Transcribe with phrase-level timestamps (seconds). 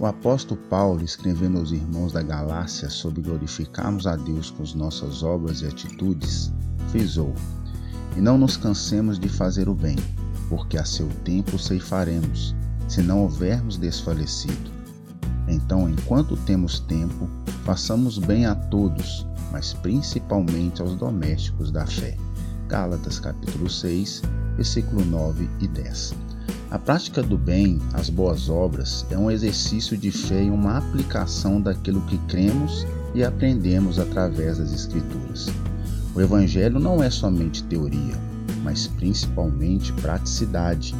[0.00, 5.22] O apóstolo Paulo, escrevendo aos irmãos da Galácia sobre glorificarmos a Deus com as nossas
[5.22, 6.52] obras e atitudes,
[6.88, 7.32] frisou:
[8.16, 9.96] E não nos cansemos de fazer o bem,
[10.48, 12.56] porque a seu tempo ceifaremos,
[12.88, 14.74] se não houvermos desfalecido.
[15.46, 17.28] Então, enquanto temos tempo,
[17.64, 22.16] façamos bem a todos, mas principalmente aos domésticos da fé.
[22.66, 24.22] Gálatas capítulo 6,
[24.56, 26.33] versículo 9 e 10.
[26.74, 31.60] A prática do bem, as boas obras, é um exercício de fé e uma aplicação
[31.60, 35.46] daquilo que cremos e aprendemos através das Escrituras.
[36.16, 38.16] O Evangelho não é somente teoria,
[38.64, 40.96] mas principalmente praticidade.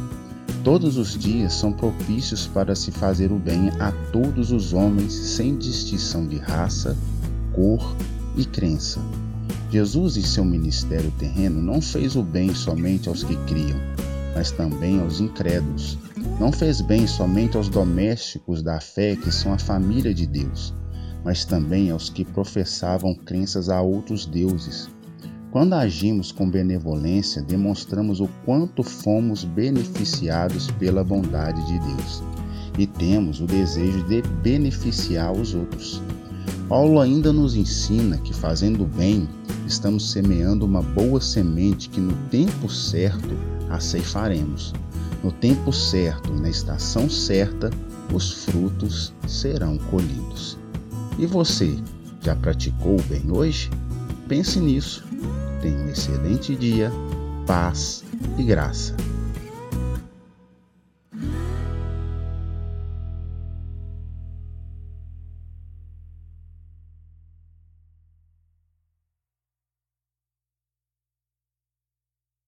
[0.63, 5.57] Todos os dias são propícios para se fazer o bem a todos os homens, sem
[5.57, 6.95] distinção de raça,
[7.51, 7.93] cor
[8.37, 9.01] e crença.
[9.69, 13.77] Jesus, em seu ministério terreno, não fez o bem somente aos que criam,
[14.35, 15.97] mas também aos incrédulos.
[16.39, 20.75] Não fez bem somente aos domésticos da fé, que são a família de Deus,
[21.23, 24.89] mas também aos que professavam crenças a outros deuses.
[25.51, 32.21] Quando agimos com benevolência, demonstramos o quanto fomos beneficiados pela bondade de Deus
[32.77, 36.01] e temos o desejo de beneficiar os outros.
[36.67, 39.29] Paulo ainda nos ensina que, fazendo bem,
[39.65, 44.73] estamos semeando uma boa semente que, no tempo certo, a ceifaremos.
[45.23, 47.69] No tempo certo e na estação certa,
[48.13, 50.57] os frutos serão colhidos.
[51.17, 51.75] E você,
[52.21, 53.69] já praticou o bem hoje?
[54.27, 55.03] Pense nisso.
[55.61, 56.91] Tenha um excelente dia,
[57.45, 58.03] paz
[58.37, 58.95] e graça.